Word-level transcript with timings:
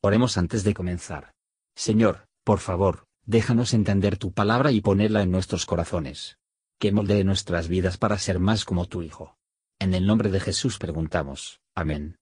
Oremos 0.00 0.38
antes 0.38 0.62
de 0.62 0.74
comenzar. 0.74 1.32
Señor, 1.74 2.28
por 2.44 2.60
favor, 2.60 3.06
déjanos 3.26 3.74
entender 3.74 4.16
tu 4.16 4.32
palabra 4.32 4.70
y 4.70 4.80
ponerla 4.80 5.22
en 5.22 5.32
nuestros 5.32 5.66
corazones. 5.66 6.38
Que 6.78 6.92
moldee 6.92 7.24
nuestras 7.24 7.66
vidas 7.66 7.98
para 7.98 8.16
ser 8.18 8.38
más 8.38 8.64
como 8.64 8.86
tu 8.86 9.02
Hijo. 9.02 9.36
En 9.80 9.94
el 9.94 10.06
nombre 10.06 10.30
de 10.30 10.38
Jesús 10.38 10.78
preguntamos. 10.78 11.60
Amén. 11.74 12.16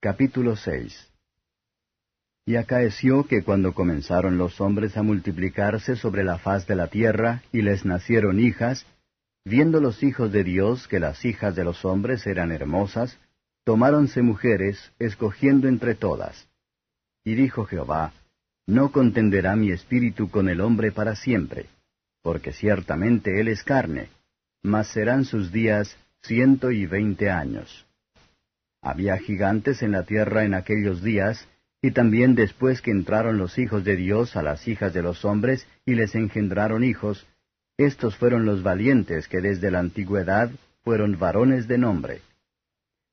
Capítulo 0.00 0.56
6 0.56 1.12
Y 2.44 2.56
acaeció 2.56 3.24
que 3.28 3.44
cuando 3.44 3.72
comenzaron 3.72 4.36
los 4.36 4.60
hombres 4.60 4.96
a 4.96 5.04
multiplicarse 5.04 5.94
sobre 5.94 6.24
la 6.24 6.38
faz 6.38 6.66
de 6.66 6.74
la 6.74 6.88
tierra, 6.88 7.44
y 7.52 7.62
les 7.62 7.84
nacieron 7.84 8.40
hijas, 8.40 8.84
viendo 9.44 9.80
los 9.80 10.02
hijos 10.02 10.32
de 10.32 10.42
Dios 10.42 10.88
que 10.88 10.98
las 10.98 11.24
hijas 11.24 11.54
de 11.54 11.62
los 11.62 11.84
hombres 11.84 12.26
eran 12.26 12.50
hermosas, 12.50 13.20
tomáronse 13.64 14.22
mujeres, 14.22 14.92
escogiendo 14.98 15.68
entre 15.68 15.94
todas. 15.94 16.48
Y 17.24 17.34
dijo 17.34 17.64
Jehová, 17.64 18.12
No 18.66 18.92
contenderá 18.92 19.56
mi 19.56 19.70
espíritu 19.70 20.30
con 20.30 20.48
el 20.48 20.60
hombre 20.60 20.92
para 20.92 21.14
siempre, 21.16 21.66
porque 22.22 22.52
ciertamente 22.52 23.40
él 23.40 23.48
es 23.48 23.62
carne, 23.62 24.08
mas 24.62 24.88
serán 24.88 25.24
sus 25.24 25.52
días 25.52 25.96
ciento 26.22 26.70
y 26.70 26.86
veinte 26.86 27.30
años. 27.30 27.86
Había 28.80 29.16
gigantes 29.18 29.82
en 29.82 29.92
la 29.92 30.04
tierra 30.04 30.44
en 30.44 30.54
aquellos 30.54 31.02
días, 31.02 31.48
y 31.80 31.90
también 31.90 32.34
después 32.34 32.80
que 32.80 32.92
entraron 32.92 33.38
los 33.38 33.58
hijos 33.58 33.84
de 33.84 33.96
Dios 33.96 34.36
a 34.36 34.42
las 34.42 34.68
hijas 34.68 34.92
de 34.94 35.02
los 35.02 35.24
hombres 35.24 35.66
y 35.84 35.94
les 35.94 36.14
engendraron 36.14 36.84
hijos, 36.84 37.26
estos 37.76 38.16
fueron 38.16 38.44
los 38.44 38.62
valientes 38.62 39.26
que 39.26 39.40
desde 39.40 39.70
la 39.70 39.80
antigüedad 39.80 40.50
fueron 40.84 41.18
varones 41.18 41.66
de 41.66 41.78
nombre. 41.78 42.22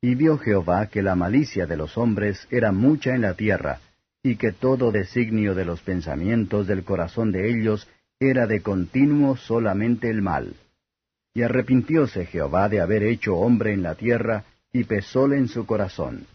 Y 0.02 0.16
vio 0.16 0.38
Jehová 0.38 0.88
que 0.88 1.02
la 1.02 1.16
malicia 1.16 1.66
de 1.66 1.76
los 1.76 1.98
hombres 1.98 2.48
era 2.50 2.72
mucha 2.72 3.16
en 3.16 3.22
la 3.22 3.34
tierra, 3.34 3.80
y 4.24 4.36
que 4.36 4.52
todo 4.52 4.92
designio 4.92 5.56
de 5.56 5.66
los 5.66 5.82
pensamientos 5.82 6.68
del 6.68 6.84
corazón 6.84 7.32
de 7.32 7.50
ellos 7.50 7.88
era 8.20 8.48
de 8.48 8.62
continuo 8.62 9.38
solamente 9.38 10.10
el 10.10 10.22
mal. 10.22 10.56
Y 11.34 11.42
arrepintióse 11.42 12.26
Jehová 12.26 12.70
de 12.70 12.82
haber 12.82 13.04
hecho 13.04 13.36
hombre 13.36 13.74
en 13.74 13.84
la 13.84 13.96
tierra, 13.96 14.46
y 14.72 14.84
pesóle 14.84 15.38
en 15.38 15.48
su 15.48 15.66
corazón. 15.66 16.28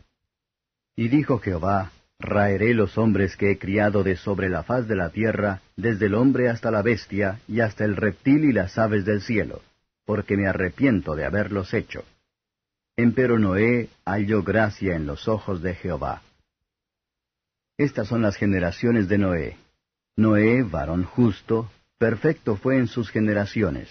Y 0.97 1.09
dijo 1.09 1.39
Jehová, 1.39 1.91
Raeré 2.19 2.75
los 2.75 2.97
hombres 2.97 3.37
que 3.37 3.51
he 3.51 3.59
criado 3.59 4.03
de 4.03 4.17
sobre 4.17 4.49
la 4.49 4.63
faz 4.63 4.87
de 4.89 4.97
la 4.97 5.11
tierra, 5.11 5.61
desde 5.77 6.07
el 6.07 6.15
hombre 6.15 6.49
hasta 6.49 6.71
la 6.71 6.81
bestia, 6.81 7.41
y 7.49 7.61
hasta 7.61 7.85
el 7.85 7.97
reptil 7.97 8.45
y 8.45 8.53
las 8.53 8.79
aves 8.79 9.05
del 9.05 9.21
cielo, 9.21 9.63
porque 10.07 10.37
me 10.37 10.47
arrepiento 10.47 11.17
de 11.17 11.25
haberlos 11.25 11.75
hecho. 11.75 12.05
Empero 12.97 13.41
Noé 13.41 13.89
halló 14.05 14.45
gracia 14.45 14.95
en 14.95 15.05
los 15.07 15.27
ojos 15.27 15.63
de 15.63 15.75
Jehová. 15.75 16.23
Estas 17.77 18.07
son 18.07 18.23
las 18.23 18.37
generaciones 18.37 19.09
de 19.09 19.19
Noé. 19.19 19.57
Noé, 20.17 20.63
varón 20.63 21.03
justo, 21.03 21.69
perfecto 21.99 22.57
fue 22.57 22.79
en 22.79 22.87
sus 22.87 23.11
generaciones. 23.11 23.89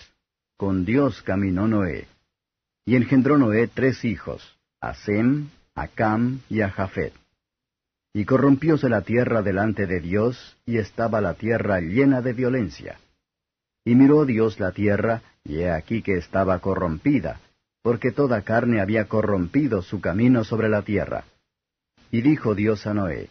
Con 0.56 0.86
Dios 0.86 1.22
caminó 1.22 1.68
Noé. 1.68 2.08
Y 2.86 2.96
engendró 2.96 3.38
Noé 3.38 3.68
tres 3.68 4.06
hijos, 4.06 4.58
a 4.80 4.94
Sem, 4.94 5.50
a 5.76 5.90
Cam 5.90 6.40
y 6.50 6.62
a 6.62 6.70
Jafet. 6.70 7.14
Y 8.14 8.24
corrompióse 8.24 8.88
la 8.88 9.02
tierra 9.02 9.42
delante 9.42 9.86
de 9.86 10.00
Dios, 10.00 10.56
y 10.66 10.78
estaba 10.78 11.20
la 11.20 11.34
tierra 11.34 11.82
llena 11.82 12.22
de 12.22 12.32
violencia. 12.32 13.00
Y 13.84 13.96
miró 13.96 14.24
Dios 14.24 14.62
la 14.62 14.72
tierra, 14.72 15.24
y 15.44 15.58
he 15.58 15.72
aquí 15.72 16.02
que 16.02 16.14
estaba 16.14 16.60
corrompida, 16.60 17.42
porque 17.84 18.14
toda 18.14 18.42
carne 18.42 18.80
había 18.82 19.06
corrompido 19.06 19.82
su 19.82 20.00
camino 20.00 20.46
sobre 20.46 20.70
la 20.70 20.82
tierra. 20.82 21.26
Y 22.10 22.22
dijo 22.22 22.56
Dios 22.56 22.88
a 22.88 22.94
Noé, 22.94 23.30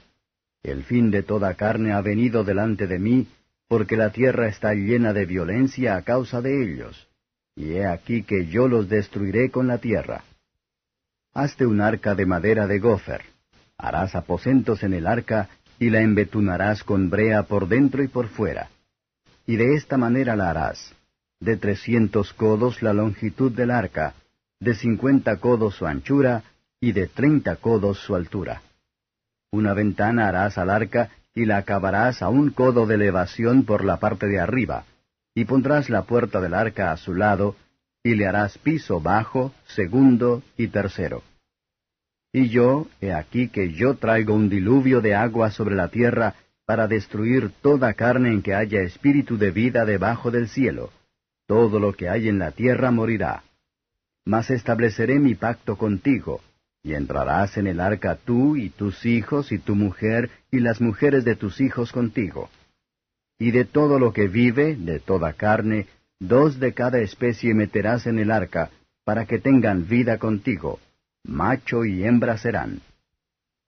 El 0.62 0.84
fin 0.84 1.10
de 1.10 1.22
toda 1.22 1.54
carne 1.54 1.92
ha 1.92 2.02
venido 2.02 2.44
delante 2.44 2.86
de 2.86 2.98
mí, 2.98 3.26
porque 3.66 3.96
la 3.96 4.10
tierra 4.10 4.48
está 4.48 4.74
llena 4.74 5.14
de 5.14 5.24
violencia 5.24 5.96
a 5.96 6.02
causa 6.02 6.42
de 6.42 6.62
ellos. 6.62 7.08
Y 7.56 7.72
he 7.72 7.86
aquí 7.86 8.22
que 8.22 8.46
yo 8.46 8.68
los 8.68 8.88
destruiré 8.88 9.50
con 9.50 9.66
la 9.66 9.78
tierra. 9.78 10.22
Hazte 11.32 11.64
un 11.64 11.80
arca 11.80 12.14
de 12.14 12.26
madera 12.26 12.66
de 12.66 12.78
gofer. 12.78 13.22
Harás 13.78 14.14
aposentos 14.14 14.82
en 14.82 14.92
el 14.92 15.06
arca, 15.06 15.48
y 15.78 15.88
la 15.88 16.02
embetunarás 16.02 16.84
con 16.84 17.08
brea 17.08 17.44
por 17.44 17.68
dentro 17.68 18.02
y 18.02 18.08
por 18.08 18.28
fuera. 18.28 18.68
Y 19.46 19.56
de 19.56 19.74
esta 19.74 19.96
manera 19.96 20.36
la 20.36 20.50
harás. 20.50 20.94
De 21.40 21.56
trescientos 21.56 22.34
codos 22.34 22.82
la 22.82 22.92
longitud 22.92 23.50
del 23.50 23.70
arca, 23.70 24.14
de 24.62 24.76
cincuenta 24.76 25.38
codos 25.38 25.74
su 25.74 25.86
anchura 25.86 26.44
y 26.80 26.92
de 26.92 27.08
treinta 27.08 27.56
codos 27.56 27.98
su 27.98 28.14
altura. 28.14 28.62
Una 29.50 29.74
ventana 29.74 30.28
harás 30.28 30.56
al 30.56 30.70
arca 30.70 31.10
y 31.34 31.46
la 31.46 31.56
acabarás 31.56 32.22
a 32.22 32.28
un 32.28 32.50
codo 32.50 32.86
de 32.86 32.94
elevación 32.94 33.64
por 33.64 33.84
la 33.84 33.96
parte 33.96 34.26
de 34.26 34.38
arriba, 34.38 34.84
y 35.34 35.46
pondrás 35.46 35.90
la 35.90 36.02
puerta 36.02 36.40
del 36.40 36.54
arca 36.54 36.92
a 36.92 36.96
su 36.96 37.12
lado, 37.12 37.56
y 38.04 38.14
le 38.14 38.28
harás 38.28 38.56
piso 38.58 39.00
bajo, 39.00 39.52
segundo 39.66 40.44
y 40.56 40.68
tercero. 40.68 41.24
Y 42.32 42.48
yo, 42.48 42.86
he 43.00 43.12
aquí 43.12 43.48
que 43.48 43.72
yo 43.72 43.96
traigo 43.96 44.32
un 44.32 44.48
diluvio 44.48 45.00
de 45.00 45.16
agua 45.16 45.50
sobre 45.50 45.74
la 45.74 45.88
tierra 45.88 46.36
para 46.66 46.86
destruir 46.86 47.50
toda 47.62 47.94
carne 47.94 48.30
en 48.30 48.42
que 48.42 48.54
haya 48.54 48.80
espíritu 48.82 49.38
de 49.38 49.50
vida 49.50 49.84
debajo 49.84 50.30
del 50.30 50.48
cielo. 50.48 50.92
Todo 51.48 51.80
lo 51.80 51.94
que 51.94 52.08
hay 52.08 52.28
en 52.28 52.38
la 52.38 52.52
tierra 52.52 52.92
morirá 52.92 53.42
mas 54.24 54.50
estableceré 54.50 55.18
mi 55.18 55.34
pacto 55.34 55.76
contigo, 55.76 56.40
y 56.82 56.94
entrarás 56.94 57.56
en 57.56 57.66
el 57.66 57.80
arca 57.80 58.16
tú 58.16 58.56
y 58.56 58.70
tus 58.70 59.06
hijos 59.06 59.52
y 59.52 59.58
tu 59.58 59.74
mujer 59.74 60.30
y 60.50 60.60
las 60.60 60.80
mujeres 60.80 61.24
de 61.24 61.36
tus 61.36 61.60
hijos 61.60 61.92
contigo. 61.92 62.50
Y 63.38 63.50
de 63.50 63.64
todo 63.64 63.98
lo 63.98 64.12
que 64.12 64.28
vive, 64.28 64.76
de 64.76 64.98
toda 64.98 65.32
carne, 65.32 65.86
dos 66.18 66.58
de 66.60 66.72
cada 66.72 67.00
especie 67.00 67.54
meterás 67.54 68.06
en 68.06 68.18
el 68.18 68.30
arca, 68.30 68.70
para 69.04 69.26
que 69.26 69.38
tengan 69.38 69.88
vida 69.88 70.18
contigo, 70.18 70.78
macho 71.24 71.84
y 71.84 72.04
hembra 72.04 72.38
serán. 72.38 72.80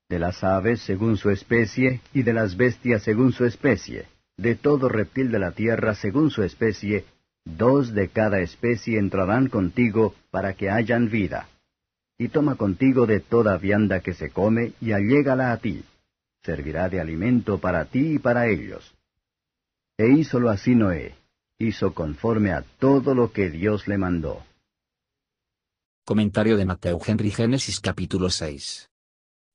De 0.07 0.19
las 0.19 0.43
aves 0.43 0.81
según 0.81 1.17
su 1.17 1.29
especie, 1.29 2.01
y 2.13 2.23
de 2.23 2.33
las 2.33 2.55
bestias 2.55 3.03
según 3.03 3.31
su 3.31 3.45
especie, 3.45 4.05
de 4.37 4.55
todo 4.55 4.87
reptil 4.87 5.31
de 5.31 5.39
la 5.39 5.51
tierra 5.51 5.95
según 5.95 6.29
su 6.29 6.43
especie, 6.43 7.05
Dos 7.45 7.93
de 7.93 8.09
cada 8.09 8.39
especie 8.39 8.97
entrarán 8.97 9.49
contigo 9.49 10.15
para 10.31 10.55
que 10.55 10.71
hayan 10.71 11.09
vida. 11.09 11.47
Y 12.17 12.29
toma 12.29 12.55
contigo 12.55 13.05
de 13.05 13.19
toda 13.19 13.57
vianda 13.57 13.99
que 13.99 14.13
se 14.13 14.31
come 14.31 14.73
y 14.81 14.93
allégala 14.93 15.51
a 15.51 15.57
ti. 15.57 15.83
Servirá 16.43 16.89
de 16.89 16.99
alimento 16.99 17.59
para 17.59 17.85
ti 17.85 18.15
y 18.15 18.19
para 18.19 18.47
ellos. 18.47 18.95
E 19.97 20.07
hízolo 20.07 20.49
así 20.49 20.75
Noé. 20.75 21.15
Hizo 21.59 21.93
conforme 21.93 22.51
a 22.51 22.63
todo 22.79 23.13
lo 23.13 23.31
que 23.31 23.49
Dios 23.49 23.87
le 23.87 23.97
mandó. 23.97 24.43
Comentario 26.03 26.57
de 26.57 26.65
Mateo 26.65 26.99
Henry 27.05 27.31
Génesis 27.31 27.79
capítulo 27.79 28.29
6. 28.29 28.89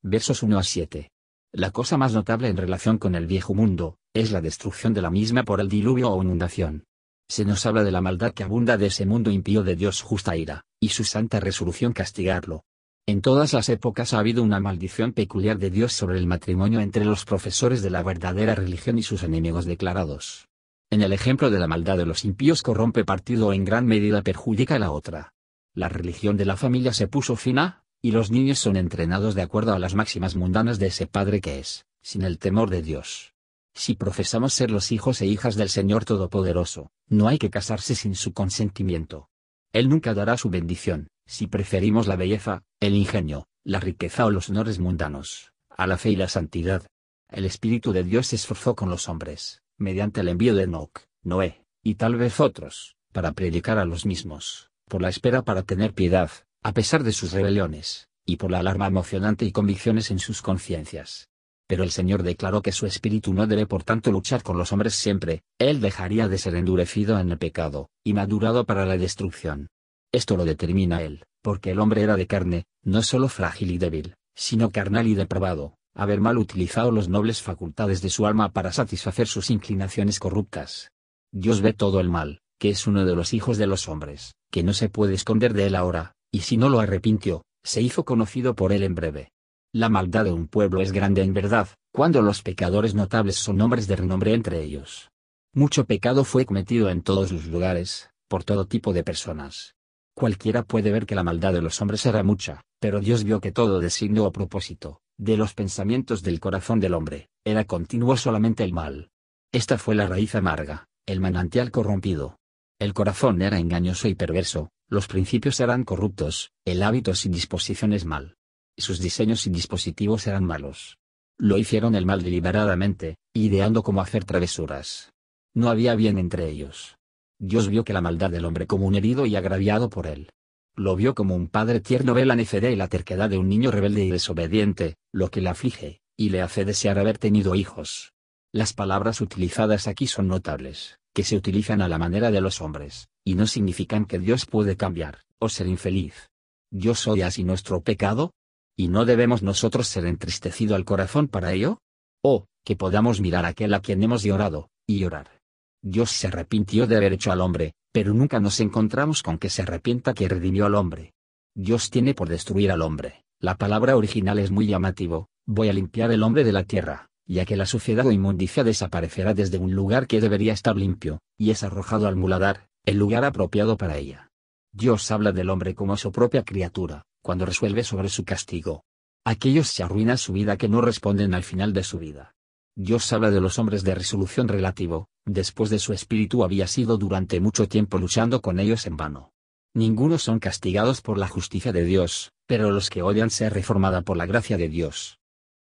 Versos 0.03 0.43
1 0.43 0.59
a 0.59 0.63
7. 0.63 1.11
La 1.53 1.71
cosa 1.73 1.97
más 1.97 2.15
notable 2.15 2.49
en 2.49 2.57
relación 2.57 2.99
con 2.99 3.15
el 3.15 3.27
viejo 3.27 3.55
mundo, 3.55 3.99
es 4.15 4.31
la 4.31 4.41
destrucción 4.41 4.95
de 4.95 5.03
la 5.03 5.11
misma 5.11 5.43
por 5.43 5.61
el 5.61 5.69
diluvio 5.69 6.11
o 6.11 6.23
inundación 6.23 6.85
se 7.31 7.45
nos 7.45 7.65
habla 7.65 7.85
de 7.85 7.93
la 7.93 8.01
maldad 8.01 8.33
que 8.33 8.43
abunda 8.43 8.77
de 8.77 8.87
ese 8.87 9.07
mundo 9.07 9.31
impío 9.31 9.63
de 9.63 9.77
Dios 9.77 10.03
justa 10.03 10.37
ira, 10.37 10.65
y 10.81 10.89
su 10.89 11.05
santa 11.05 11.39
resolución 11.39 11.93
castigarlo. 11.93 12.65
En 13.07 13.23
todas 13.23 13.53
las 13.53 13.69
épocas 13.69 14.13
ha 14.13 14.19
habido 14.19 14.43
una 14.43 14.59
maldición 14.59 15.13
peculiar 15.13 15.57
de 15.59 15.71
Dios 15.71 15.93
sobre 15.93 16.19
el 16.19 16.27
matrimonio 16.27 16.81
entre 16.81 17.05
los 17.05 17.25
profesores 17.25 17.83
de 17.83 17.91
la 17.91 18.03
verdadera 18.03 18.57
religión 18.57 18.99
y 18.99 19.05
sus 19.05 19.23
enemigos 19.23 19.65
declarados. 19.65 20.49
En 20.91 21.03
el 21.03 21.13
ejemplo 21.13 21.51
de 21.51 21.61
la 21.61 21.69
maldad 21.69 21.97
de 21.99 22.05
los 22.05 22.25
impíos 22.25 22.63
corrompe 22.63 23.05
partido 23.05 23.47
o 23.47 23.53
en 23.53 23.65
gran 23.65 23.87
medida 23.87 24.23
perjudica 24.23 24.75
a 24.75 24.81
la 24.81 24.91
otra. 24.91 25.33
La 25.73 25.89
religión 25.89 26.37
de 26.37 26.47
la 26.47 26.57
familia 26.57 26.93
se 26.93 27.07
puso 27.07 27.37
fina, 27.37 27.85
y 28.03 28.11
los 28.11 28.33
niños 28.33 28.59
son 28.59 28.77
entrenados 28.77 29.37
de 29.37 29.43
acuerdo 29.43 29.73
a 29.73 29.79
las 29.79 29.95
máximas 29.95 30.35
mundanas 30.35 30.81
de 30.81 30.89
ese 30.89 31.07
padre 31.07 31.41
que 31.41 31.61
es, 31.61 31.87
sin 32.03 32.23
el 32.23 32.39
temor 32.39 32.71
de 32.71 32.83
Dios. 32.83 33.35
Si 33.73 33.95
profesamos 33.95 34.53
ser 34.53 34.73
los 34.73 34.91
hijos 34.91 35.21
e 35.21 35.27
hijas 35.27 35.55
del 35.55 35.69
Señor 35.69 36.05
Todopoderoso, 36.05 36.91
no 37.11 37.27
hay 37.27 37.39
que 37.39 37.51
casarse 37.51 37.95
sin 37.97 38.15
su 38.15 38.33
consentimiento. 38.33 39.29
Él 39.73 39.89
nunca 39.89 40.15
dará 40.15 40.37
su 40.37 40.49
bendición, 40.49 41.09
si 41.27 41.49
preferimos 41.49 42.07
la 42.07 42.17
belleza, 42.17 42.63
el 42.79 42.95
ingenio, 42.95 43.49
la 43.65 43.81
riqueza 43.81 44.25
o 44.27 44.31
los 44.31 44.49
honores 44.49 44.79
mundanos, 44.79 45.53
a 45.69 45.87
la 45.87 45.99
fe 45.99 46.11
y 46.11 46.17
la 46.17 46.29
santidad. 46.29 46.87
El 47.29 47.45
Espíritu 47.45 47.93
de 47.93 48.05
Dios 48.05 48.29
se 48.29 48.37
esforzó 48.37 48.77
con 48.77 48.91
los 48.91 49.09
hombres, 49.09 49.61
mediante 49.77 50.21
el 50.21 50.29
envío 50.29 50.55
de 50.55 50.65
Enoch, 50.65 51.01
Noé, 51.23 51.65
y 51.83 51.97
tal 51.97 52.15
vez 52.15 52.39
otros, 52.39 52.97
para 53.13 53.33
predicar 53.33 53.79
a 53.79 53.85
los 53.85 54.07
mismos, 54.07 54.71
por 54.87 55.03
la 55.03 55.09
espera 55.09 55.43
para 55.43 55.63
tener 55.65 55.95
piedad, 55.95 56.31
a 56.63 56.73
pesar 56.73 57.03
de 57.03 57.13
sus 57.13 57.33
rebeliones, 57.33 58.09
y 58.25 58.37
por 58.37 58.53
la 58.53 58.61
alarma 58.61 58.87
emocionante 58.87 59.45
y 59.45 59.53
convicciones 59.53 60.13
en 60.13 60.21
sus 60.21 60.43
conciencias 60.43 61.30
pero 61.71 61.85
el 61.85 61.93
Señor 61.93 62.25
declaró 62.25 62.63
que 62.63 62.73
su 62.73 62.85
espíritu 62.85 63.33
no 63.33 63.47
debe 63.47 63.65
por 63.65 63.85
tanto 63.85 64.11
luchar 64.11 64.43
con 64.43 64.59
los 64.59 64.73
hombres 64.73 64.93
siempre, 64.93 65.45
él 65.57 65.81
dejaría 65.81 66.27
de 66.27 66.37
ser 66.37 66.57
endurecido 66.57 67.17
en 67.21 67.31
el 67.31 67.39
pecado, 67.39 67.91
y 68.03 68.13
madurado 68.13 68.65
para 68.65 68.85
la 68.87 68.99
destrucción. 68.99 69.69
Esto 70.11 70.37
lo 70.37 70.45
determina 70.45 71.01
él, 71.01 71.23
porque 71.43 71.71
el 71.71 71.79
hombre 71.79 72.03
era 72.03 72.17
de 72.17 72.27
carne, 72.27 72.65
no 72.83 73.05
solo 73.05 73.29
frágil 73.29 73.71
y 73.71 73.79
débil, 73.79 74.17
sino 74.35 74.71
carnal 74.71 75.07
y 75.07 75.15
depravado, 75.15 75.77
haber 75.95 76.21
mal 76.21 76.39
utilizado 76.39 76.91
los 76.91 77.09
nobles 77.09 77.41
facultades 77.41 78.03
de 78.03 78.11
su 78.11 78.27
alma 78.27 78.51
para 78.51 78.73
satisfacer 78.73 79.29
sus 79.29 79.49
inclinaciones 79.49 80.19
corruptas. 80.19 80.91
Dios 81.31 81.61
ve 81.61 81.73
todo 81.73 82.01
el 82.01 82.09
mal, 82.09 82.41
que 82.59 82.71
es 82.71 82.89
uno 82.89 83.05
de 83.05 83.15
los 83.15 83.33
hijos 83.33 83.59
de 83.59 83.69
los 83.69 83.89
hombres, 83.89 84.35
que 84.51 84.65
no 84.65 84.73
se 84.73 84.89
puede 84.89 85.15
esconder 85.15 85.55
de 85.55 85.69
él 85.69 85.77
ahora, 85.77 86.15
y 86.33 86.41
si 86.41 86.57
no 86.57 86.69
lo 86.69 86.81
arrepintió, 86.81 87.45
se 87.63 87.81
hizo 87.81 88.05
conocido 88.05 88.57
por 88.57 88.73
él 88.73 88.83
en 88.83 88.97
breve. 88.97 89.31
La 89.73 89.89
maldad 89.89 90.25
de 90.25 90.33
un 90.33 90.49
pueblo 90.49 90.81
es 90.81 90.91
grande 90.91 91.23
en 91.23 91.33
verdad, 91.33 91.69
cuando 91.93 92.23
los 92.23 92.43
pecadores 92.43 92.97
notables 92.97 93.37
son 93.37 93.61
hombres 93.61 93.87
de 93.87 93.95
renombre 93.95 94.35
entre 94.35 94.61
ellos. 94.65 95.13
Mucho 95.55 95.85
pecado 95.85 96.25
fue 96.25 96.45
cometido 96.45 96.91
en 96.91 97.03
todos 97.03 97.31
los 97.31 97.47
lugares, 97.47 98.11
por 98.27 98.43
todo 98.43 98.67
tipo 98.67 98.93
de 98.93 99.05
personas. 99.05 99.77
Cualquiera 100.17 100.65
puede 100.65 100.91
ver 100.91 101.07
que 101.07 101.15
la 101.15 101.23
maldad 101.23 101.53
de 101.53 101.63
los 101.63 101.81
hombres 101.81 102.05
era 102.05 102.25
mucha, 102.25 102.63
pero 102.81 102.99
Dios 102.99 103.23
vio 103.23 103.41
que 103.41 103.53
todo 103.53 103.79
designio 103.79 104.25
o 104.25 104.33
propósito, 104.33 105.03
de 105.17 105.37
los 105.37 105.55
pensamientos 105.55 106.25
del 106.25 106.41
corazón 106.41 106.81
del 106.81 106.95
hombre, 106.95 107.29
era 107.45 107.65
continuo 107.65 108.17
solamente 108.17 108.65
el 108.65 108.73
mal. 108.73 109.11
Esta 109.53 109.79
fue 109.79 109.95
la 109.95 110.09
raíz 110.09 110.35
amarga, 110.35 110.89
el 111.07 111.21
manantial 111.21 111.71
corrompido. 111.71 112.41
El 112.81 112.93
corazón 112.93 113.41
era 113.41 113.61
engañoso 113.61 114.09
y 114.09 114.17
perverso, 114.17 114.71
los 114.89 115.07
principios 115.07 115.61
eran 115.61 115.85
corruptos, 115.85 116.51
el 116.65 116.83
hábito 116.83 117.13
y 117.25 117.29
disposiciones 117.29 118.05
mal. 118.05 118.37
Sus 118.77 119.01
diseños 119.01 119.47
y 119.47 119.51
dispositivos 119.51 120.27
eran 120.27 120.45
malos. 120.45 120.99
Lo 121.39 121.59
hicieron 121.59 121.95
el 121.95 122.07
mal 122.07 122.23
deliberadamente, 122.23 123.17
ideando 123.35 123.83
cómo 123.83 124.01
hacer 124.01 124.25
travesuras. 124.25 125.13
No 125.55 125.69
había 125.69 125.95
bien 125.95 126.19
entre 126.19 126.49
ellos. 126.49 126.97
Dios 127.39 127.69
vio 127.69 127.85
que 127.85 127.93
la 127.93 128.01
maldad 128.01 128.31
del 128.31 128.45
hombre 128.45 128.67
como 128.67 128.87
un 128.87 128.95
herido 128.95 129.27
y 129.27 129.37
agraviado 129.37 129.89
por 129.89 130.07
él, 130.07 130.31
lo 130.77 130.97
vio 130.97 131.15
como 131.15 131.35
un 131.35 131.49
padre 131.49 131.81
tierno 131.81 132.15
ve 132.15 132.25
la 132.25 132.37
necedad 132.37 132.71
y 132.71 132.77
la 132.77 132.89
terquedad 132.89 133.29
de 133.29 133.39
un 133.39 133.49
niño 133.49 133.71
rebelde 133.71 134.05
y 134.05 134.11
desobediente, 134.11 134.97
lo 135.13 135.31
que 135.31 135.41
le 135.41 135.51
aflige, 135.51 136.01
y 136.17 136.31
le 136.31 136.41
hace 136.41 136.65
desear 136.65 136.99
haber 136.99 137.19
tenido 137.19 137.55
hijos. 137.55 138.15
Las 138.53 138.73
palabras 138.73 139.21
utilizadas 139.21 139.89
aquí 139.89 140.07
son 140.07 140.29
notables, 140.29 140.99
que 141.13 141.23
se 141.23 141.37
utilizan 141.37 141.83
a 141.83 141.89
la 141.89 141.99
manera 141.99 142.31
de 142.31 142.41
los 142.41 142.61
hombres, 142.61 143.09
y 143.25 143.35
no 143.35 143.47
significan 143.47 144.07
que 144.07 144.19
Dios 144.19 144.47
puede 144.47 144.77
cambiar, 144.77 145.19
o 145.39 145.49
ser 145.49 145.67
infeliz. 145.67 146.31
¿Dios 146.71 147.07
odia 147.07 147.27
así 147.27 147.45
nuestro 147.45 147.83
pecado? 147.83 148.33
¿Y 148.81 148.89
no 148.89 149.05
debemos 149.05 149.43
nosotros 149.43 149.89
ser 149.89 150.07
entristecido 150.07 150.75
al 150.75 150.87
corazón 150.87 151.29
para 151.29 151.53
ello? 151.53 151.83
O, 152.25 152.47
que 152.65 152.77
podamos 152.77 153.21
mirar 153.21 153.45
a 153.45 153.49
aquel 153.49 153.75
a 153.75 153.81
quien 153.81 154.03
hemos 154.03 154.23
llorado, 154.23 154.71
y 154.87 155.01
llorar. 155.01 155.39
Dios 155.83 156.11
se 156.11 156.29
arrepintió 156.29 156.87
de 156.87 156.97
haber 156.97 157.13
hecho 157.13 157.31
al 157.31 157.43
hombre, 157.43 157.75
pero 157.93 158.15
nunca 158.15 158.41
nos 158.41 158.59
encontramos 158.59 159.23
con 159.23 159.37
que 159.37 159.51
se 159.51 159.61
arrepienta 159.61 160.15
que 160.15 160.31
redimió 160.31 160.65
al 160.65 160.77
hombre. 160.77 161.13
Dios 161.55 161.91
tiene 161.91 162.15
por 162.15 162.31
destruir 162.31 162.73
al 162.73 162.81
hombre. 162.81 163.23
La 163.39 163.57
palabra 163.57 163.99
original 163.99 164.39
es 164.39 164.51
muy 164.51 164.67
llamativo, 164.67 165.29
voy 165.47 165.69
a 165.69 165.75
limpiar 165.75 166.11
el 166.11 166.23
hombre 166.23 166.43
de 166.43 166.53
la 166.53 166.65
tierra, 166.65 167.11
ya 167.27 167.45
que 167.45 167.59
la 167.59 167.67
suciedad 167.67 168.07
o 168.07 168.13
inmundicia 168.13 168.65
desaparecerá 168.65 169.35
desde 169.35 169.59
un 169.59 169.75
lugar 169.75 170.07
que 170.07 170.23
debería 170.23 170.55
estar 170.55 170.75
limpio, 170.75 171.21
y 171.37 171.51
es 171.51 171.63
arrojado 171.65 172.09
al 172.09 172.17
muladar, 172.17 172.67
el 172.87 172.97
lugar 172.97 173.27
apropiado 173.27 173.77
para 173.77 173.99
ella. 173.99 174.31
Dios 174.73 175.11
habla 175.11 175.33
del 175.33 175.51
hombre 175.51 175.75
como 175.75 175.99
su 175.99 176.13
propia 176.13 176.45
criatura, 176.45 177.05
cuando 177.23 177.47
resuelve 177.47 177.85
sobre 177.85 178.09
su 178.09 178.25
castigo. 178.25 178.85
Aquellos 179.25 179.69
se 179.69 179.83
arruinan 179.83 180.19
su 180.19 180.33
vida 180.33 180.57
que 180.57 180.69
no 180.69 180.81
responden 180.81 181.35
al 181.35 181.45
final 181.45 181.73
de 181.73 181.85
su 181.85 181.99
vida. 181.99 182.35
Dios 182.77 183.13
habla 183.13 183.31
de 183.31 183.41
los 183.41 183.59
hombres 183.59 183.85
de 183.85 183.95
resolución 183.95 184.49
relativo, 184.49 185.09
después 185.27 185.71
de 185.71 185.79
su 185.79 185.93
espíritu 185.93 186.45
había 186.45 186.67
sido 186.67 186.97
durante 186.97 187.41
mucho 187.41 187.69
tiempo 187.69 187.99
luchando 187.99 188.41
con 188.41 188.59
ellos 188.59 188.87
en 188.87 188.97
vano. 188.97 189.33
Ninguno 189.75 190.19
son 190.19 190.41
castigados 190.41 191.01
por 191.01 191.19
la 191.19 191.29
justicia 191.29 191.73
de 191.73 191.85
Dios, 191.85 192.33
pero 192.47 192.71
los 192.71 192.91
que 192.91 193.03
odian 193.03 193.31
ser 193.31 193.53
reformada 193.53 194.03
por 194.03 194.17
la 194.17 194.27
gracia 194.27 194.57
de 194.57 194.69
Dios. 194.69 195.19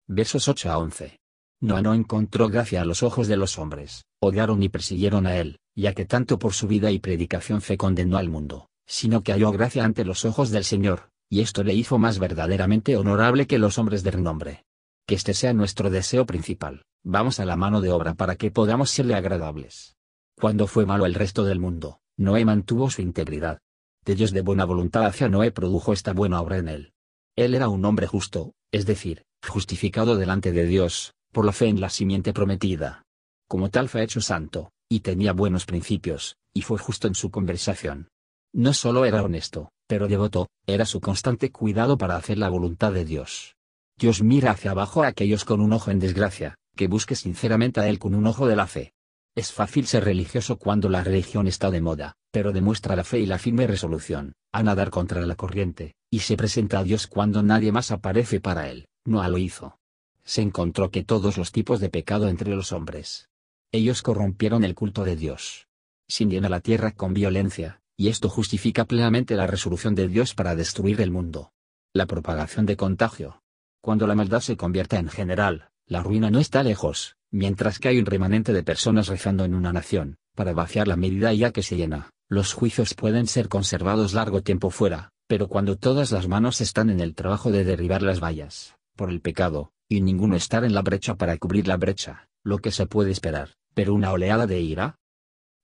Versos 0.07 0.47
8 0.47 0.71
a 0.71 0.77
11. 0.77 1.19
Noé 1.61 1.81
no 1.81 1.93
encontró 1.93 2.49
gracia 2.49 2.81
a 2.81 2.85
los 2.85 3.03
ojos 3.03 3.27
de 3.27 3.37
los 3.37 3.59
hombres, 3.59 4.03
odiaron 4.19 4.63
y 4.63 4.69
persiguieron 4.69 5.27
a 5.27 5.37
él, 5.37 5.59
ya 5.75 5.93
que 5.93 6.05
tanto 6.05 6.39
por 6.39 6.53
su 6.53 6.67
vida 6.67 6.91
y 6.91 6.99
predicación 6.99 7.61
fe 7.61 7.77
condenó 7.77 8.17
al 8.17 8.29
mundo, 8.29 8.67
sino 8.87 9.21
que 9.23 9.31
halló 9.31 9.51
gracia 9.51 9.83
ante 9.83 10.05
los 10.05 10.25
ojos 10.25 10.49
del 10.51 10.63
Señor, 10.63 11.10
y 11.31 11.39
esto 11.39 11.63
le 11.63 11.73
hizo 11.73 11.97
más 11.97 12.19
verdaderamente 12.19 12.97
honorable 12.97 13.47
que 13.47 13.57
los 13.57 13.77
hombres 13.77 14.03
de 14.03 14.11
renombre. 14.11 14.65
Que 15.07 15.15
este 15.15 15.33
sea 15.33 15.53
nuestro 15.53 15.89
deseo 15.89 16.25
principal, 16.25 16.83
vamos 17.05 17.39
a 17.39 17.45
la 17.45 17.55
mano 17.55 17.79
de 17.79 17.89
obra 17.89 18.15
para 18.15 18.35
que 18.35 18.51
podamos 18.51 18.91
serle 18.91 19.15
agradables. 19.15 19.95
Cuando 20.37 20.67
fue 20.67 20.85
malo 20.85 21.05
el 21.05 21.13
resto 21.13 21.45
del 21.45 21.57
mundo, 21.57 22.01
Noé 22.17 22.43
mantuvo 22.43 22.89
su 22.89 23.01
integridad. 23.01 23.59
Dios 24.05 24.31
de 24.31 24.41
buena 24.41 24.65
voluntad 24.65 25.05
hacia 25.05 25.29
Noé 25.29 25.51
produjo 25.51 25.93
esta 25.93 26.11
buena 26.11 26.41
obra 26.41 26.57
en 26.57 26.67
él. 26.67 26.93
Él 27.37 27.55
era 27.55 27.69
un 27.69 27.85
hombre 27.85 28.07
justo, 28.07 28.51
es 28.73 28.85
decir, 28.85 29.23
justificado 29.47 30.17
delante 30.17 30.51
de 30.51 30.65
Dios, 30.65 31.13
por 31.31 31.45
la 31.45 31.53
fe 31.53 31.67
en 31.67 31.79
la 31.79 31.89
simiente 31.89 32.33
prometida. 32.33 33.03
Como 33.47 33.69
tal 33.69 33.87
fue 33.87 34.03
hecho 34.03 34.19
santo, 34.19 34.73
y 34.89 34.99
tenía 34.99 35.31
buenos 35.31 35.65
principios, 35.65 36.35
y 36.53 36.63
fue 36.63 36.77
justo 36.77 37.07
en 37.07 37.15
su 37.15 37.31
conversación. 37.31 38.09
No 38.53 38.73
solo 38.73 39.05
era 39.05 39.23
honesto, 39.23 39.71
pero 39.91 40.07
devoto, 40.07 40.47
era 40.67 40.85
su 40.85 41.01
constante 41.01 41.51
cuidado 41.51 41.97
para 41.97 42.15
hacer 42.15 42.37
la 42.37 42.47
voluntad 42.47 42.93
de 42.93 43.03
Dios. 43.03 43.57
Dios 43.97 44.23
mira 44.23 44.51
hacia 44.51 44.71
abajo 44.71 45.03
a 45.03 45.07
aquellos 45.07 45.43
con 45.43 45.59
un 45.59 45.73
ojo 45.73 45.91
en 45.91 45.99
desgracia, 45.99 46.55
que 46.77 46.87
busque 46.87 47.13
sinceramente 47.13 47.81
a 47.81 47.89
Él 47.89 47.99
con 47.99 48.15
un 48.15 48.25
ojo 48.25 48.47
de 48.47 48.55
la 48.55 48.67
fe. 48.67 48.93
Es 49.35 49.51
fácil 49.51 49.87
ser 49.87 50.05
religioso 50.05 50.57
cuando 50.57 50.87
la 50.87 51.03
religión 51.03 51.45
está 51.45 51.71
de 51.71 51.81
moda, 51.81 52.15
pero 52.31 52.53
demuestra 52.53 52.95
la 52.95 53.03
fe 53.03 53.19
y 53.19 53.25
la 53.25 53.37
firme 53.37 53.67
resolución, 53.67 54.31
a 54.53 54.63
nadar 54.63 54.91
contra 54.91 55.25
la 55.25 55.35
corriente, 55.35 55.95
y 56.09 56.19
se 56.19 56.37
presenta 56.37 56.79
a 56.79 56.85
Dios 56.85 57.07
cuando 57.07 57.43
nadie 57.43 57.73
más 57.73 57.91
aparece 57.91 58.39
para 58.39 58.69
Él, 58.69 58.87
no 59.03 59.27
lo 59.27 59.37
hizo. 59.37 59.77
Se 60.23 60.41
encontró 60.41 60.89
que 60.89 61.03
todos 61.03 61.37
los 61.37 61.51
tipos 61.51 61.81
de 61.81 61.89
pecado 61.89 62.29
entre 62.29 62.55
los 62.55 62.71
hombres. 62.71 63.27
Ellos 63.73 64.03
corrompieron 64.03 64.63
el 64.63 64.73
culto 64.73 65.03
de 65.03 65.17
Dios. 65.17 65.67
Sin 66.07 66.45
a 66.45 66.47
la 66.47 66.61
tierra 66.61 66.91
con 66.91 67.13
violencia, 67.13 67.80
y 68.01 68.07
esto 68.07 68.29
justifica 68.29 68.85
plenamente 68.85 69.35
la 69.35 69.45
resolución 69.45 69.93
de 69.93 70.07
Dios 70.07 70.33
para 70.33 70.55
destruir 70.55 71.01
el 71.01 71.11
mundo. 71.11 71.51
La 71.93 72.07
propagación 72.07 72.65
de 72.65 72.75
contagio. 72.75 73.43
Cuando 73.79 74.07
la 74.07 74.15
maldad 74.15 74.39
se 74.39 74.57
convierta 74.57 74.97
en 74.97 75.07
general, 75.07 75.69
la 75.85 76.01
ruina 76.01 76.31
no 76.31 76.39
está 76.39 76.63
lejos, 76.63 77.15
mientras 77.29 77.77
que 77.77 77.89
hay 77.89 77.99
un 77.99 78.07
remanente 78.07 78.53
de 78.53 78.63
personas 78.63 79.07
rezando 79.07 79.45
en 79.45 79.53
una 79.53 79.71
nación, 79.71 80.17
para 80.35 80.51
vaciar 80.51 80.87
la 80.87 80.95
medida 80.95 81.31
ya 81.31 81.51
que 81.51 81.61
se 81.61 81.77
llena, 81.77 82.09
los 82.27 82.53
juicios 82.53 82.95
pueden 82.95 83.27
ser 83.27 83.49
conservados 83.49 84.15
largo 84.15 84.41
tiempo 84.41 84.71
fuera, 84.71 85.11
pero 85.27 85.47
cuando 85.47 85.77
todas 85.77 86.11
las 86.11 86.27
manos 86.27 86.59
están 86.59 86.89
en 86.89 87.01
el 87.01 87.13
trabajo 87.13 87.51
de 87.51 87.63
derribar 87.65 88.01
las 88.01 88.19
vallas, 88.19 88.73
por 88.95 89.11
el 89.11 89.21
pecado, 89.21 89.73
y 89.87 90.01
ninguno 90.01 90.35
estar 90.35 90.63
en 90.63 90.73
la 90.73 90.81
brecha 90.81 91.17
para 91.17 91.37
cubrir 91.37 91.67
la 91.67 91.77
brecha, 91.77 92.27
lo 92.43 92.57
que 92.57 92.71
se 92.71 92.87
puede 92.87 93.11
esperar, 93.11 93.49
pero 93.75 93.93
una 93.93 94.11
oleada 94.11 94.47
de 94.47 94.59
ira. 94.59 94.95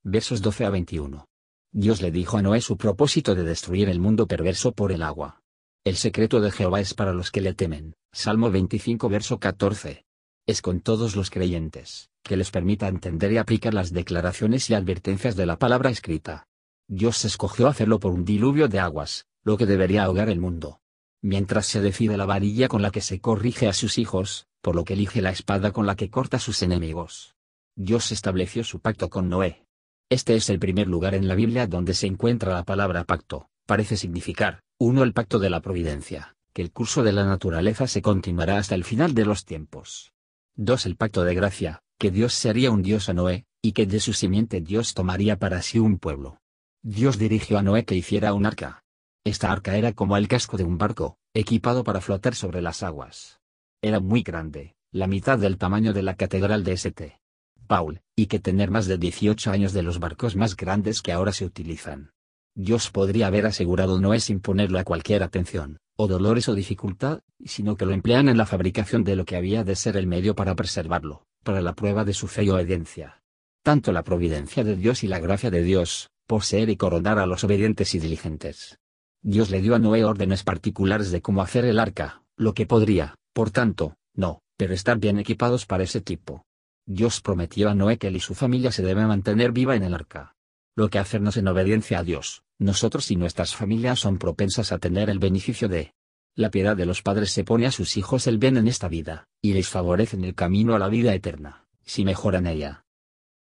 Versos 0.04 0.40
12 0.40 0.66
a 0.66 0.70
21. 0.70 1.28
Dios 1.72 2.00
le 2.00 2.10
dijo 2.10 2.38
a 2.38 2.42
Noé 2.42 2.60
su 2.60 2.76
propósito 2.76 3.34
de 3.34 3.44
destruir 3.44 3.88
el 3.88 4.00
mundo 4.00 4.26
perverso 4.26 4.72
por 4.72 4.92
el 4.92 5.02
agua. 5.02 5.42
El 5.84 5.96
secreto 5.96 6.40
de 6.40 6.50
Jehová 6.50 6.80
es 6.80 6.94
para 6.94 7.12
los 7.12 7.30
que 7.30 7.40
le 7.40 7.54
temen. 7.54 7.94
Salmo 8.12 8.50
25 8.50 9.08
verso 9.08 9.38
14 9.38 10.04
es 10.48 10.62
con 10.62 10.80
todos 10.80 11.14
los 11.14 11.28
creyentes, 11.28 12.08
que 12.22 12.38
les 12.38 12.50
permita 12.50 12.88
entender 12.88 13.30
y 13.32 13.36
aplicar 13.36 13.74
las 13.74 13.92
declaraciones 13.92 14.70
y 14.70 14.74
advertencias 14.74 15.36
de 15.36 15.44
la 15.44 15.58
palabra 15.58 15.90
escrita. 15.90 16.46
Dios 16.88 17.26
escogió 17.26 17.68
hacerlo 17.68 18.00
por 18.00 18.12
un 18.12 18.24
diluvio 18.24 18.66
de 18.66 18.80
aguas, 18.80 19.26
lo 19.44 19.58
que 19.58 19.66
debería 19.66 20.04
ahogar 20.04 20.30
el 20.30 20.40
mundo. 20.40 20.80
Mientras 21.20 21.66
se 21.66 21.82
decide 21.82 22.16
la 22.16 22.24
varilla 22.24 22.68
con 22.68 22.80
la 22.80 22.90
que 22.90 23.02
se 23.02 23.20
corrige 23.20 23.68
a 23.68 23.74
sus 23.74 23.98
hijos, 23.98 24.46
por 24.62 24.74
lo 24.74 24.84
que 24.84 24.94
elige 24.94 25.20
la 25.20 25.32
espada 25.32 25.70
con 25.70 25.84
la 25.84 25.96
que 25.96 26.08
corta 26.08 26.38
a 26.38 26.40
sus 26.40 26.62
enemigos. 26.62 27.36
Dios 27.76 28.10
estableció 28.10 28.64
su 28.64 28.80
pacto 28.80 29.10
con 29.10 29.28
Noé. 29.28 29.67
Este 30.10 30.36
es 30.36 30.48
el 30.48 30.58
primer 30.58 30.88
lugar 30.88 31.14
en 31.14 31.28
la 31.28 31.34
Biblia 31.34 31.66
donde 31.66 31.92
se 31.92 32.06
encuentra 32.06 32.54
la 32.54 32.64
palabra 32.64 33.04
pacto, 33.04 33.50
parece 33.66 33.98
significar, 33.98 34.62
uno 34.78 35.02
el 35.02 35.12
pacto 35.12 35.38
de 35.38 35.50
la 35.50 35.60
providencia, 35.60 36.34
que 36.54 36.62
el 36.62 36.72
curso 36.72 37.02
de 37.02 37.12
la 37.12 37.26
naturaleza 37.26 37.86
se 37.86 38.00
continuará 38.00 38.56
hasta 38.56 38.74
el 38.74 38.84
final 38.84 39.12
de 39.12 39.26
los 39.26 39.44
tiempos. 39.44 40.14
2. 40.56 40.86
El 40.86 40.96
pacto 40.96 41.24
de 41.24 41.34
gracia, 41.34 41.82
que 41.98 42.10
Dios 42.10 42.32
sería 42.32 42.70
un 42.70 42.80
Dios 42.80 43.10
a 43.10 43.12
Noé, 43.12 43.44
y 43.60 43.72
que 43.72 43.84
de 43.84 44.00
su 44.00 44.14
simiente 44.14 44.62
Dios 44.62 44.94
tomaría 44.94 45.38
para 45.38 45.60
sí 45.60 45.78
un 45.78 45.98
pueblo. 45.98 46.40
Dios 46.82 47.18
dirigió 47.18 47.58
a 47.58 47.62
Noé 47.62 47.84
que 47.84 47.94
hiciera 47.94 48.32
un 48.32 48.46
arca. 48.46 48.84
Esta 49.24 49.52
arca 49.52 49.76
era 49.76 49.92
como 49.92 50.16
el 50.16 50.26
casco 50.26 50.56
de 50.56 50.64
un 50.64 50.78
barco, 50.78 51.18
equipado 51.34 51.84
para 51.84 52.00
flotar 52.00 52.34
sobre 52.34 52.62
las 52.62 52.82
aguas. 52.82 53.40
Era 53.82 54.00
muy 54.00 54.22
grande, 54.22 54.74
la 54.90 55.06
mitad 55.06 55.38
del 55.38 55.58
tamaño 55.58 55.92
de 55.92 56.02
la 56.02 56.16
catedral 56.16 56.64
de 56.64 56.72
St. 56.72 57.20
Paul, 57.68 58.00
y 58.16 58.26
que 58.26 58.40
tener 58.40 58.72
más 58.72 58.86
de 58.86 58.98
18 58.98 59.52
años 59.52 59.72
de 59.72 59.84
los 59.84 60.00
barcos 60.00 60.34
más 60.34 60.56
grandes 60.56 61.02
que 61.02 61.12
ahora 61.12 61.32
se 61.32 61.44
utilizan. 61.44 62.10
Dios 62.56 62.90
podría 62.90 63.28
haber 63.28 63.46
asegurado 63.46 64.00
Noé 64.00 64.18
sin 64.18 64.40
ponerlo 64.40 64.80
a 64.80 64.84
cualquier 64.84 65.22
atención, 65.22 65.78
o 65.96 66.08
dolores 66.08 66.48
o 66.48 66.54
dificultad, 66.54 67.20
sino 67.44 67.76
que 67.76 67.86
lo 67.86 67.92
emplean 67.92 68.28
en 68.28 68.36
la 68.36 68.46
fabricación 68.46 69.04
de 69.04 69.14
lo 69.14 69.24
que 69.24 69.36
había 69.36 69.62
de 69.62 69.76
ser 69.76 69.96
el 69.96 70.08
medio 70.08 70.34
para 70.34 70.56
preservarlo, 70.56 71.22
para 71.44 71.60
la 71.60 71.74
prueba 71.74 72.04
de 72.04 72.14
su 72.14 72.26
fe 72.26 72.42
y 72.44 72.50
obediencia. 72.50 73.22
Tanto 73.62 73.92
la 73.92 74.02
providencia 74.02 74.64
de 74.64 74.74
Dios 74.74 75.04
y 75.04 75.06
la 75.06 75.20
gracia 75.20 75.50
de 75.50 75.62
Dios, 75.62 76.10
poseer 76.26 76.70
y 76.70 76.76
coronar 76.76 77.18
a 77.20 77.26
los 77.26 77.44
obedientes 77.44 77.94
y 77.94 78.00
diligentes. 78.00 78.80
Dios 79.22 79.50
le 79.50 79.60
dio 79.60 79.74
a 79.74 79.78
Noé 79.78 80.04
órdenes 80.04 80.42
particulares 80.42 81.10
de 81.10 81.20
cómo 81.20 81.42
hacer 81.42 81.64
el 81.64 81.78
arca, 81.78 82.22
lo 82.36 82.54
que 82.54 82.66
podría, 82.66 83.14
por 83.32 83.50
tanto, 83.50 83.94
no, 84.14 84.40
pero 84.56 84.74
estar 84.74 84.98
bien 84.98 85.18
equipados 85.18 85.66
para 85.66 85.84
ese 85.84 86.00
tipo. 86.00 86.44
Dios 86.90 87.20
prometió 87.20 87.68
a 87.68 87.74
Noé 87.74 87.98
que 87.98 88.08
él 88.08 88.16
y 88.16 88.20
su 88.20 88.34
familia 88.34 88.72
se 88.72 88.82
deben 88.82 89.08
mantener 89.08 89.52
viva 89.52 89.76
en 89.76 89.82
el 89.82 89.92
arca. 89.92 90.34
Lo 90.74 90.88
que 90.88 90.98
hacernos 90.98 91.36
en 91.36 91.46
obediencia 91.46 91.98
a 91.98 92.02
Dios, 92.02 92.44
nosotros 92.58 93.10
y 93.10 93.16
nuestras 93.16 93.54
familias 93.54 94.00
son 94.00 94.16
propensas 94.16 94.72
a 94.72 94.78
tener 94.78 95.10
el 95.10 95.18
beneficio 95.18 95.68
de 95.68 95.92
la 96.34 96.50
piedad 96.50 96.78
de 96.78 96.86
los 96.86 97.02
padres 97.02 97.30
se 97.30 97.44
pone 97.44 97.66
a 97.66 97.72
sus 97.72 97.98
hijos 97.98 98.26
el 98.26 98.38
bien 98.38 98.56
en 98.56 98.68
esta 98.68 98.88
vida, 98.88 99.28
y 99.42 99.52
les 99.52 99.68
favorece 99.68 100.16
en 100.16 100.24
el 100.24 100.34
camino 100.34 100.74
a 100.74 100.78
la 100.78 100.88
vida 100.88 101.12
eterna, 101.12 101.66
si 101.84 102.06
mejoran 102.06 102.46
ella. 102.46 102.86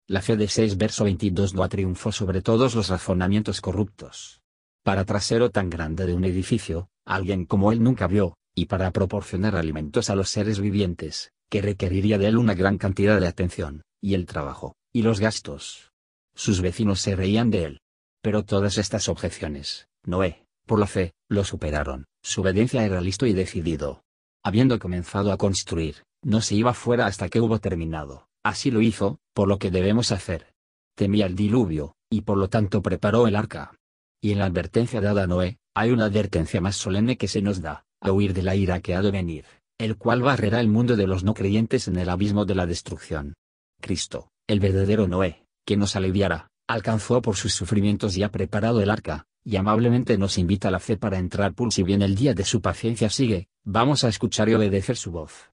La 0.08 0.22
fe 0.22 0.38
de 0.38 0.48
6 0.48 0.78
verso 0.78 1.04
22 1.04 1.54
no 1.54 1.68
triunfó 1.68 2.14
sobre 2.14 2.42
todos 2.42 2.76
los 2.76 2.88
razonamientos 2.88 3.60
corruptos. 3.60 4.42
Para 4.84 5.04
trasero 5.04 5.50
tan 5.50 5.70
grande 5.70 6.06
de 6.06 6.14
un 6.14 6.24
edificio, 6.24 6.88
alguien 7.04 7.46
como 7.46 7.74
él 7.74 7.84
nunca 7.84 8.08
vio, 8.08 8.38
y 8.56 8.68
para 8.68 8.92
proporcionar 8.92 9.58
alimentos 9.58 10.10
a 10.10 10.16
los 10.16 10.30
seres 10.30 10.62
vivientes, 10.62 11.34
que 11.54 11.62
requeriría 11.62 12.18
de 12.18 12.26
él 12.26 12.38
una 12.40 12.56
gran 12.56 12.80
cantidad 12.80 13.22
de 13.22 13.28
atención, 13.28 13.84
y 14.02 14.16
el 14.16 14.26
trabajo, 14.26 14.76
y 14.92 15.04
los 15.04 15.20
gastos. 15.20 15.92
Sus 16.34 16.62
vecinos 16.62 17.00
se 17.00 17.16
reían 17.16 17.52
de 17.52 17.66
él. 17.66 17.82
Pero 18.24 18.44
todas 18.44 18.80
estas 18.80 19.08
objeciones, 19.08 19.88
Noé, 20.04 20.48
por 20.66 20.80
la 20.80 20.88
fe, 20.88 21.14
lo 21.30 21.44
superaron, 21.44 22.06
su 22.24 22.42
obediencia 22.42 22.84
era 22.84 23.02
listo 23.02 23.28
y 23.28 23.34
decidido. 23.34 24.02
Habiendo 24.44 24.80
comenzado 24.80 25.32
a 25.32 25.38
construir, 25.38 25.98
no 26.24 26.42
se 26.42 26.56
iba 26.56 26.74
fuera 26.74 27.06
hasta 27.06 27.30
que 27.30 27.40
hubo 27.40 27.60
terminado, 27.60 28.26
así 28.44 28.72
lo 28.72 28.82
hizo, 28.82 29.20
por 29.36 29.48
lo 29.48 29.60
que 29.60 29.70
debemos 29.70 30.12
hacer. 30.12 30.56
Temía 30.96 31.28
el 31.28 31.36
diluvio, 31.36 31.94
y 32.10 32.22
por 32.22 32.40
lo 32.40 32.50
tanto 32.50 32.82
preparó 32.82 33.28
el 33.28 33.36
arca. 33.36 33.76
Y 34.20 34.32
en 34.32 34.40
la 34.40 34.46
advertencia 34.46 35.02
dada 35.02 35.26
a 35.26 35.28
Noé, 35.28 35.60
hay 35.76 35.92
una 35.92 36.06
advertencia 36.06 36.62
más 36.62 36.78
solemne 36.78 37.16
que 37.16 37.28
se 37.28 37.44
nos 37.44 37.62
da, 37.62 37.86
a 38.02 38.12
huir 38.12 38.34
de 38.34 38.42
la 38.42 38.56
ira 38.56 38.80
que 38.80 38.96
ha 38.96 39.04
de 39.04 39.12
venir, 39.12 39.46
el 39.84 39.98
cual 39.98 40.22
barrerá 40.22 40.62
el 40.62 40.70
mundo 40.70 40.96
de 40.96 41.08
los 41.08 41.26
no 41.26 41.34
creyentes 41.34 41.90
en 41.90 41.98
el 41.98 42.10
abismo 42.10 42.46
de 42.46 42.56
la 42.56 42.66
destrucción. 42.66 43.34
Cristo, 43.82 44.30
el 44.48 44.62
verdadero 44.62 45.10
Noé, 45.10 45.46
que 45.66 45.76
nos 45.76 45.98
aliviará, 45.98 46.48
alcanzó 46.68 47.22
por 47.22 47.36
sus 47.36 47.54
sufrimientos 47.54 48.16
y 48.16 48.24
ha 48.24 48.32
preparado 48.32 48.82
el 48.82 48.90
arca, 48.90 49.26
y 49.44 49.58
amablemente 49.58 50.18
nos 50.18 50.38
invita 50.38 50.70
a 50.70 50.72
la 50.72 50.80
fe 50.80 50.96
para 50.96 51.18
entrar 51.18 51.54
por 51.54 51.74
si 51.74 51.84
bien 51.84 52.02
el 52.02 52.16
día 52.16 52.34
de 52.34 52.46
su 52.46 52.62
paciencia 52.62 53.10
sigue, 53.10 53.50
vamos 53.66 54.06
a 54.06 54.08
escuchar 54.08 54.48
y 54.48 54.54
obedecer 54.54 54.96
su 54.96 55.12
voz. 55.12 55.52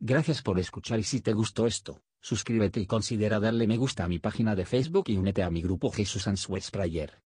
Gracias 0.00 0.42
por 0.42 0.58
escuchar 0.58 0.98
y 0.98 1.04
si 1.04 1.20
te 1.20 1.32
gustó 1.32 1.66
esto, 1.66 2.02
suscríbete 2.20 2.80
y 2.80 2.86
considera 2.86 3.38
darle 3.38 3.68
me 3.68 3.76
gusta 3.76 4.04
a 4.04 4.08
mi 4.08 4.18
página 4.18 4.56
de 4.56 4.66
Facebook 4.66 5.04
y 5.06 5.16
únete 5.16 5.44
a 5.44 5.50
mi 5.50 5.62
grupo 5.62 5.92
Jesús 5.92 6.26
Answers 6.26 6.72
Prayer. 6.72 7.25